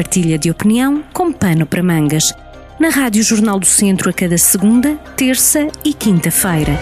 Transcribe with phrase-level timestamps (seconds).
[0.00, 2.34] partilha de opinião com pano para mangas.
[2.78, 6.72] Na Rádio Jornal do Centro a cada segunda, terça e quinta-feira.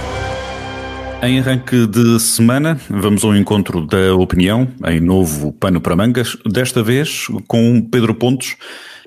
[1.21, 6.81] Em arranque de semana, vamos ao encontro da opinião em novo pano para mangas, desta
[6.81, 8.57] vez com Pedro Pontes,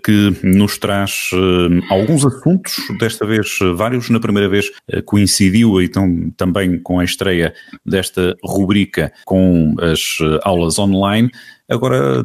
[0.04, 4.10] que nos traz uh, alguns assuntos, desta vez uh, vários.
[4.10, 7.54] Na primeira vez uh, coincidiu então também com a estreia
[7.86, 11.30] desta rubrica com as aulas online.
[11.72, 12.24] Agora,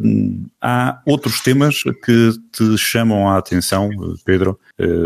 [0.61, 3.89] há outros temas que te chamam a atenção,
[4.25, 4.59] Pedro.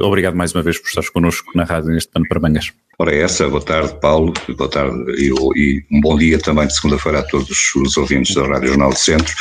[0.03, 2.73] Obrigado mais uma vez por estares connosco na rádio neste Pano para Mangas.
[3.03, 7.21] Ora, essa, boa tarde, Paulo, boa tarde e, e um bom dia também de segunda-feira
[7.21, 9.35] a todos os ouvintes da Rádio Jornal do Centro.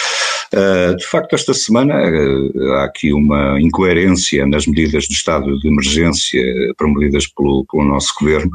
[0.53, 5.67] Uh, de facto, esta semana uh, há aqui uma incoerência nas medidas de estado de
[5.67, 6.41] emergência
[6.77, 8.49] promovidas pelo, pelo nosso governo,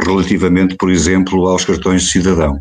[0.00, 2.60] relativamente, por exemplo, aos cartões de cidadão.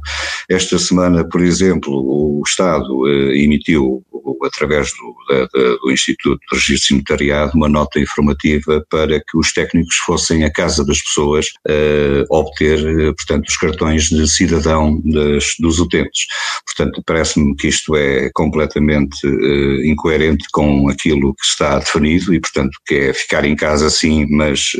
[0.49, 4.03] Esta semana, por exemplo, o Estado uh, emitiu
[4.43, 9.95] através do, da, do Instituto de Registro Notariado, uma nota informativa para que os técnicos
[9.97, 11.47] fossem à casa das pessoas
[11.83, 16.25] uh, obter, uh, portanto, os cartões de cidadão das, dos utentes.
[16.65, 22.77] Portanto, parece-me que isto é completamente uh, incoerente com aquilo que está definido e, portanto,
[22.85, 24.71] que é ficar em casa sim, mas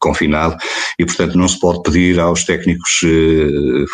[0.00, 0.56] confinado
[0.98, 3.00] e, portanto, não se pode pedir aos técnicos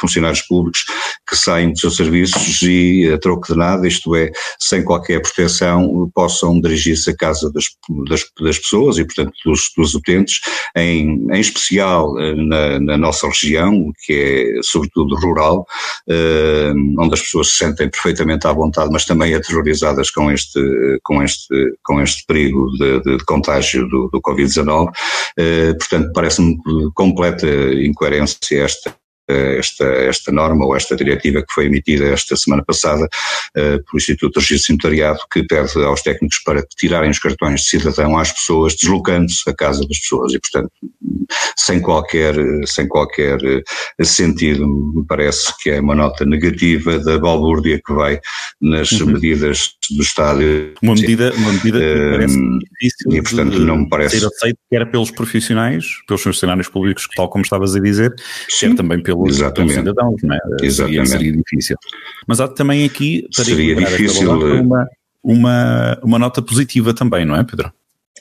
[0.01, 0.85] funcionários públicos
[1.29, 6.11] que saem dos seus serviços e a troco de nada, isto é, sem qualquer proteção,
[6.15, 7.65] possam dirigir-se à casa das,
[8.09, 10.41] das, das, pessoas e, portanto, dos, dos utentes,
[10.77, 14.13] em, em especial eh, na, na, nossa região, que
[14.59, 15.67] é sobretudo rural,
[16.09, 20.61] eh, onde as pessoas se sentem perfeitamente à vontade, mas também aterrorizadas com este,
[21.03, 21.49] com este,
[21.83, 24.91] com este perigo de, de, de contágio do, do Covid-19.
[25.39, 26.57] Eh, portanto, parece-me
[26.95, 28.95] completa incoerência esta
[29.29, 34.35] esta, esta norma ou esta diretiva que foi emitida esta semana passada uh, pelo Instituto
[34.35, 38.77] de Registro Sanitariado, que pede aos técnicos para tirarem os cartões de cidadão às pessoas,
[38.77, 40.71] deslocando-se à casa das pessoas e, portanto,
[41.57, 42.35] sem qualquer,
[42.67, 48.21] sem qualquer eh, sentido, me parece que é uma nota negativa da balbúrdia que vai
[48.61, 49.13] nas uhum.
[49.13, 50.41] medidas do Estado.
[50.83, 54.21] Uma medida, uma medida que uh, parece difícil e, portanto, não me parece...
[54.21, 58.15] ser aceito, quer pelos profissionais, pelos funcionários públicos, tal como estavas a dizer,
[58.49, 58.69] Sim.
[58.69, 60.39] quer também pelos, pelos cidadãos, não é?
[60.63, 60.73] Exatamente.
[60.73, 61.77] Seria, seria difícil.
[62.27, 64.87] Mas há também aqui, para seria difícil, uma,
[65.23, 67.73] uma, uma nota positiva também, não é, Pedro?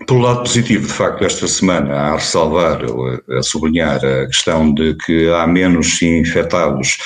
[0.04, 2.82] Pelo lado positivo, de facto, esta semana a ressalvar,
[3.30, 6.98] a sublinhar a questão de que há menos infectados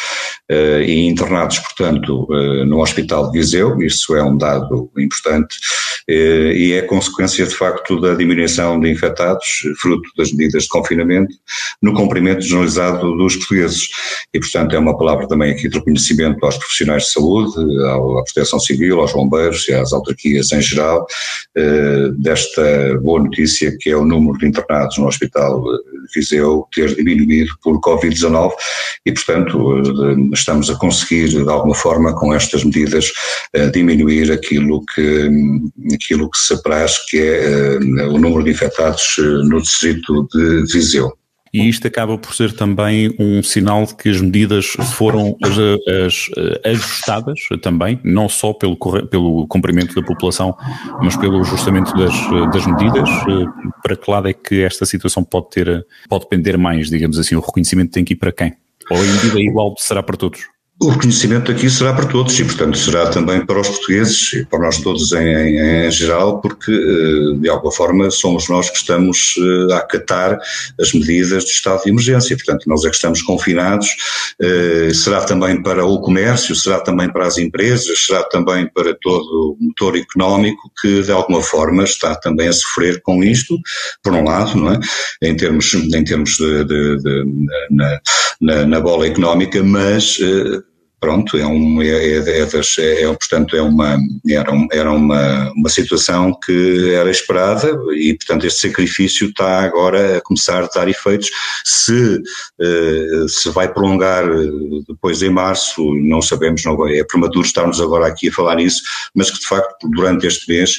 [0.51, 5.55] uh, e internados, portanto, uh, no Hospital de Viseu, isso é um dado importante,
[6.09, 9.45] uh, e é consequência, de facto, da diminuição de infectados,
[9.79, 11.35] fruto das medidas de confinamento,
[11.83, 13.87] no cumprimento generalizado dos portugueses.
[14.33, 17.53] E, portanto, é uma palavra também aqui de reconhecimento aos profissionais de saúde,
[17.85, 21.05] à Proteção Civil, aos bombeiros e às autarquias em geral,
[22.17, 27.51] desta boa notícia que é o número de internados no Hospital de Viseu ter diminuído
[27.63, 28.51] por Covid-19
[29.05, 33.11] e, portanto, eh, estamos a conseguir, de alguma forma, com estas medidas,
[33.53, 35.29] eh, diminuir aquilo que,
[35.93, 39.15] aquilo que se apraz, que é eh, o número de infectados
[39.45, 41.13] no distrito de Viseu
[41.53, 44.65] e isto acaba por ser também um sinal de que as medidas
[44.97, 45.57] foram as,
[46.05, 46.29] as,
[46.65, 48.77] ajustadas também, não só pelo,
[49.07, 50.55] pelo cumprimento da população,
[51.01, 52.13] mas pelo ajustamento das,
[52.51, 53.09] das medidas.
[53.81, 57.39] Para que lado é que esta situação pode ter, pode depender mais, digamos assim, o
[57.39, 58.53] reconhecimento tem que ir para quem?
[58.91, 60.58] Ou a medida igual será para todos?
[60.81, 64.59] O reconhecimento aqui será para todos e, portanto, será também para os portugueses e para
[64.59, 69.35] nós todos em, em, em, geral, porque, eh, de alguma forma, somos nós que estamos
[69.37, 70.39] eh, a acatar
[70.79, 72.33] as medidas de estado de emergência.
[72.37, 73.89] Portanto, nós é que estamos confinados.
[74.41, 79.25] Eh, será também para o comércio, será também para as empresas, será também para todo
[79.25, 83.59] o motor económico que, de alguma forma, está também a sofrer com isto,
[84.01, 84.79] por um lado, não é?
[85.21, 87.25] Em termos, em termos de, de, de
[87.69, 87.99] na,
[88.39, 90.17] na, na, bola económica, mas
[90.99, 94.91] pronto, é um, é, é, é, das, é, é, portanto, é uma, era, um, era
[94.91, 100.67] uma, uma situação que era esperada e, portanto, este sacrifício está agora a começar a
[100.67, 101.29] dar efeitos.
[101.63, 102.21] Se,
[102.59, 104.49] uh, se vai prolongar eh,
[104.87, 108.81] depois em março, não sabemos, não, é prematuro estarmos agora aqui a falar nisso,
[109.15, 110.71] mas que, de facto, durante este mês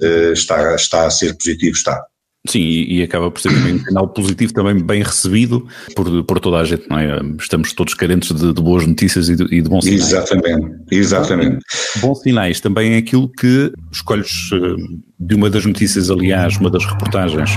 [0.00, 2.04] uh, está, está a ser positivo, está.
[2.46, 6.38] Sim, e, e, acaba por ser também um sinal positivo, também bem recebido por, por
[6.38, 7.18] toda a gente, não é?
[7.38, 10.12] Estamos todos carentes de, de boas notícias e de, e de bons sinais.
[10.12, 11.58] Exatamente, exatamente.
[12.00, 14.76] Bons sinais também é aquilo que escolhes eh,
[15.18, 17.50] de uma das notícias, aliás, uma das reportagens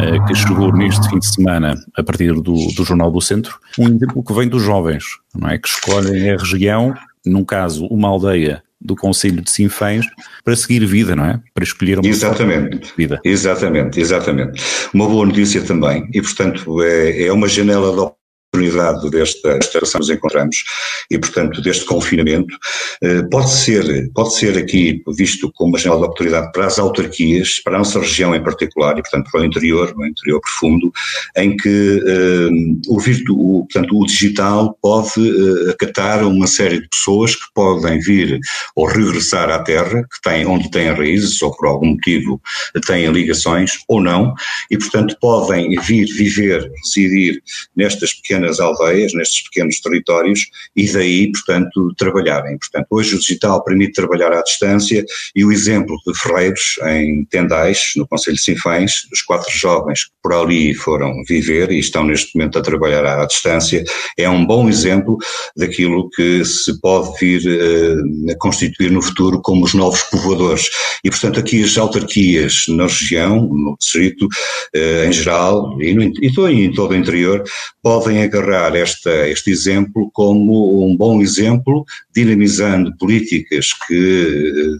[0.00, 3.86] eh, que chegou neste fim de semana a partir do, do Jornal do Centro, um
[3.86, 5.04] exemplo que vem dos jovens,
[5.36, 5.56] não é?
[5.56, 6.92] Que escolhem a região,
[7.24, 10.06] num caso uma aldeia do Conselho de Sinfãs
[10.44, 11.40] para seguir vida, não é?
[11.54, 13.20] Para escolher uma exatamente, vida.
[13.24, 14.62] Exatamente, exatamente.
[14.92, 18.21] Uma boa notícia também, e portanto é, é uma janela de
[18.52, 20.64] oportunidade desta que nos encontramos
[21.10, 22.54] e, portanto, deste confinamento,
[23.02, 27.60] eh, pode ser, pode ser aqui visto como uma janela de oportunidade para as autarquias,
[27.60, 30.92] para a nossa região em particular e, portanto, para o interior, o interior profundo,
[31.36, 32.48] em que eh,
[32.88, 37.98] o, virtu, o, portanto, o digital pode uh, acatar uma série de pessoas que podem
[38.00, 38.38] vir
[38.76, 42.40] ou regressar à terra, que têm, onde têm raízes ou por algum motivo
[42.86, 44.34] têm ligações ou não,
[44.70, 47.42] e, portanto, podem vir viver, residir
[47.76, 52.58] nestas pequenas pequenas aldeias, nestes pequenos territórios, e daí, portanto, trabalharem.
[52.58, 55.04] Portanto, hoje o digital permite trabalhar à distância
[55.34, 60.10] e o exemplo de Ferreiros, em Tendais, no Conselho de Sinfães, os quatro jovens que
[60.22, 63.84] por ali foram viver e estão neste momento a trabalhar à distância,
[64.18, 65.18] é um bom exemplo
[65.56, 70.68] daquilo que se pode vir uh, a constituir no futuro como os novos povoadores.
[71.04, 76.64] E, portanto, aqui as autarquias na região, no distrito, uh, em geral, e, no, e
[76.64, 77.42] em todo o interior,
[77.82, 81.84] podem agarrar esta, este exemplo como um bom exemplo,
[82.14, 84.78] dinamizando políticas que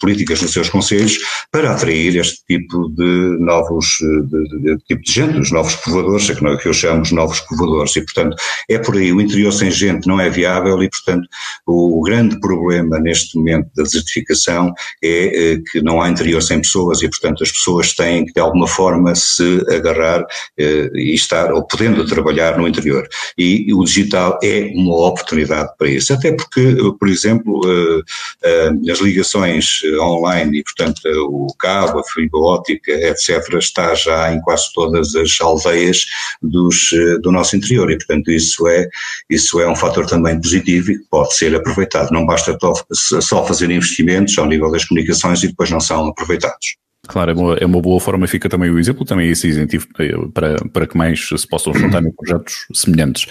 [0.00, 1.18] políticas nos seus conselhos
[1.50, 6.30] para atrair este tipo de novos de, de, de tipo de gente, os novos povoadores,
[6.30, 8.36] é que eu chamo de novos povoadores, e portanto
[8.68, 11.28] é por aí, o interior sem gente não é viável e portanto
[11.66, 17.02] o grande problema neste momento da desertificação é, é que não há interior sem pessoas
[17.02, 20.24] e portanto as pessoas têm que de alguma forma se agarrar
[20.58, 23.08] eh, e estar, ou podendo trabalhar no interior.
[23.36, 26.12] E o digital é uma oportunidade para isso.
[26.12, 28.02] Até porque, por exemplo, eh,
[28.44, 34.40] eh, as ligações online e, portanto, o cabo, a fibra óptica, etc., está já em
[34.40, 36.06] quase todas as aldeias
[36.42, 37.90] dos, eh, do nosso interior.
[37.90, 38.88] E, portanto, isso é,
[39.30, 42.10] isso é um fator também positivo e que pode ser aproveitado.
[42.10, 42.56] Não basta
[42.92, 46.81] só fazer investimentos ao nível das comunicações e depois não são aproveitados.
[47.08, 49.88] Claro, é uma, é uma boa forma, fica também o exemplo, também esse incentivo
[50.32, 53.26] para, para que mais se possam juntar em projetos semelhantes.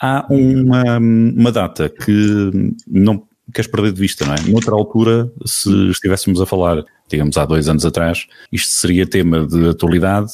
[0.00, 2.50] Há uma, uma data que
[2.88, 4.40] não queres perder de vista, não é?
[4.48, 9.68] Noutra altura, se estivéssemos a falar, digamos, há dois anos atrás, isto seria tema de
[9.68, 10.32] atualidade,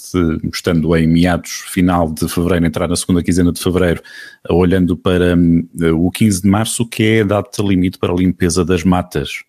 [0.52, 4.02] estando em meados, final de fevereiro, entrar na segunda quinzena de fevereiro,
[4.48, 8.64] olhando para hum, o 15 de março, que é a data limite para a limpeza
[8.64, 9.42] das matas.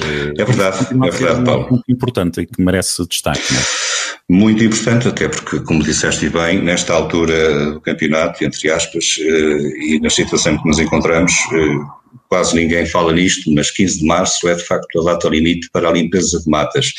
[0.00, 1.68] É verdade, é verdade, Paulo.
[1.70, 3.64] Muito importante e que merece destaque, não é?
[4.26, 10.00] Muito importante, até porque, como disseste bem, nesta altura do campeonato, entre aspas, eh, e
[10.00, 12.03] na situação que nos encontramos, eh,
[12.34, 15.88] quase ninguém fala nisto, mas 15 de março é de facto a data limite para
[15.88, 16.92] a limpeza de matas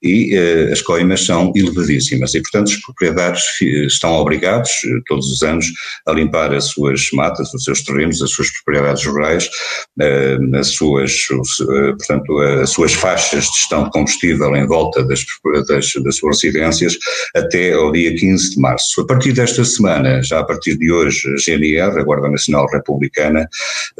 [0.00, 5.42] e eh, as coimas são elevadíssimas e, portanto, os proprietários estão obrigados eh, todos os
[5.42, 5.66] anos
[6.06, 9.50] a limpar as suas matas, os seus terrenos, as suas propriedades rurais,
[10.00, 11.26] eh, as suas,
[11.98, 15.24] portanto, as suas faixas de gestão de combustível em volta das,
[15.66, 16.96] das, das suas residências
[17.34, 19.00] até ao dia 15 de março.
[19.00, 23.48] A partir desta semana, já a partir de hoje, a GNR, a Guarda Nacional Republicana,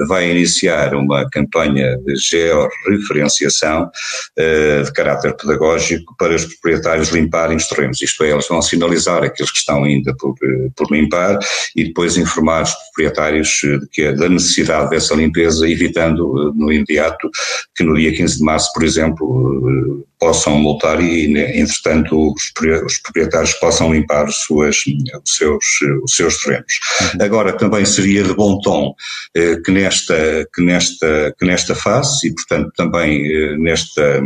[0.06, 7.56] vai iniciar iniciar uma campanha de georreferenciação uh, de caráter pedagógico para os proprietários limparem
[7.56, 8.02] os terrenos.
[8.02, 11.38] Isto é, eles vão sinalizar aqueles que estão ainda por, eh, por limpar
[11.74, 16.72] e depois informar os proprietários eh, de que, é da necessidade dessa limpeza, evitando no
[16.72, 17.30] imediato
[17.74, 22.52] que no dia 15 de março, por exemplo, possam multar e, né, entretanto, os,
[22.84, 25.64] os proprietários possam limpar os, suas, os, seus,
[26.02, 26.72] os seus terrenos.
[27.00, 27.24] Uhum.
[27.24, 28.94] Agora, também seria de bom tom
[29.34, 34.22] eh, que, nesta, que, nesta, que nesta fase, e portanto também eh, nesta,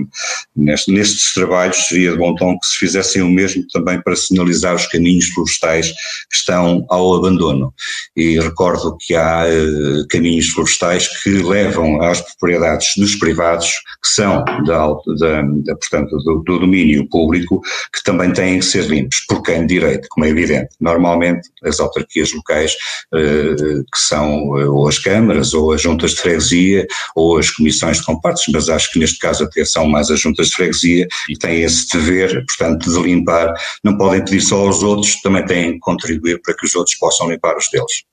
[0.56, 4.74] neste, nestes trabalhos, seria de bom tom que se fizessem o mesmo também para sinalizar
[4.74, 7.74] os caminhos florestais que estão ao abandono.
[8.16, 13.70] E recordo que há eh, caminhos florestais que levam às propriedades dos privados,
[14.02, 14.86] que são da,
[15.18, 17.60] da, da portanto, do, do, domínio público,
[17.92, 20.68] que também têm que ser limpos, por quem direito, como é evidente.
[20.80, 22.76] Normalmente, as autarquias locais,
[23.14, 23.54] eh,
[23.92, 28.04] que são eh, ou as câmaras, ou as juntas de freguesia, ou as comissões de
[28.04, 31.62] compartes, mas acho que neste caso até são mais as juntas de freguesia, e têm
[31.62, 33.54] esse dever, portanto, de limpar.
[33.84, 37.30] Não podem pedir só aos outros, também têm que contribuir para que os outros possam
[37.30, 38.10] limpar os deles.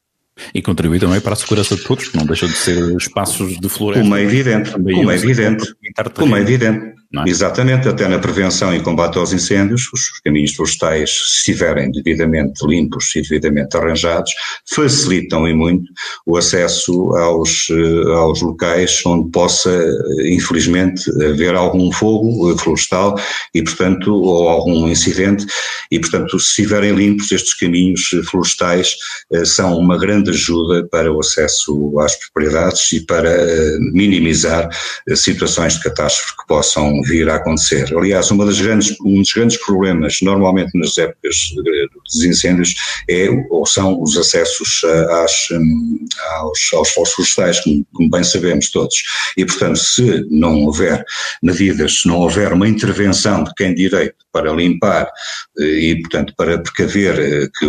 [0.53, 3.69] E contribui também para a segurança de todos, que não deixam de ser espaços de
[3.69, 4.03] floresta.
[4.03, 5.73] Como é evidente, como é evidente,
[6.15, 6.97] como é evidente.
[7.13, 7.29] É?
[7.29, 13.15] Exatamente, até na prevenção e combate aos incêndios, os caminhos florestais, se estiverem devidamente limpos
[13.15, 14.33] e devidamente arranjados,
[14.65, 15.89] facilitam e muito
[16.25, 19.71] o acesso aos, eh, aos locais onde possa,
[20.25, 23.17] infelizmente, haver algum fogo florestal
[23.53, 25.45] e, portanto, ou algum incidente,
[25.89, 28.95] e, portanto, se estiverem limpos, estes caminhos florestais
[29.31, 34.69] eh, são uma grande ajuda para o acesso às propriedades e para eh, minimizar
[35.15, 37.95] situações de catástrofe que possam vir a acontecer.
[37.95, 41.35] Aliás, uma das grandes, um dos grandes problemas, normalmente nas épocas
[42.05, 42.75] dos incêndios,
[43.09, 44.83] é ou são os acessos
[45.23, 46.05] às, hum,
[46.39, 49.03] aos, aos fossos florestais, como, como bem sabemos todos.
[49.35, 51.03] E, portanto, se não houver
[51.41, 55.09] medidas, se não houver uma intervenção de quem direito para limpar
[55.59, 57.65] eh, e, portanto, para precaver eh, que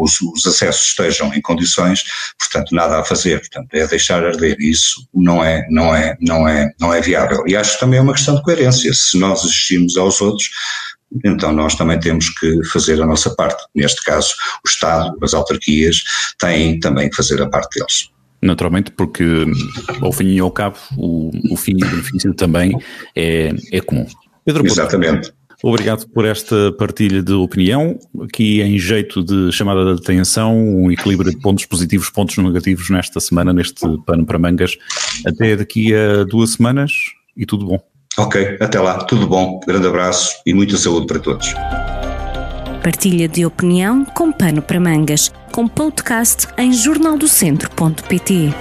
[0.00, 2.02] os, os, acessos estejam em condições,
[2.38, 4.56] portanto, nada a fazer, portanto, é deixar arder.
[4.60, 7.42] Isso não é, não é, não é, não é viável.
[7.46, 8.92] E acho que também é uma questão de coerência.
[8.92, 10.50] Se nós exigimos aos outros,
[11.24, 13.64] então nós também temos que fazer a nossa parte.
[13.74, 14.34] Neste caso,
[14.64, 16.02] o Estado, as autarquias,
[16.38, 18.10] têm também que fazer a parte deles.
[18.40, 19.24] Naturalmente, porque
[20.00, 22.72] ao fim e ao cabo, o, o fim e o benefício também
[23.16, 24.06] é, é comum.
[24.44, 25.32] Pedro Exatamente.
[25.62, 27.98] Obrigado por esta partilha de opinião.
[28.22, 33.18] Aqui, em jeito de chamada de atenção, um equilíbrio de pontos positivos, pontos negativos nesta
[33.18, 34.76] semana, neste pano para mangas.
[35.26, 36.92] Até daqui a duas semanas
[37.36, 37.80] e tudo bom.
[38.16, 39.60] Ok, até lá, tudo bom.
[39.66, 41.52] Grande abraço e muita saúde para todos.
[42.82, 48.54] Partilha de opinião com pano para mangas, com podcast em jornaldocentro.pt.